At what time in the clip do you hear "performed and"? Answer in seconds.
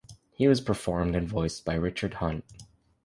0.61-1.29